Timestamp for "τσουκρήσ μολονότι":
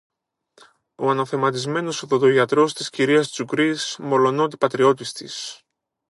3.19-4.57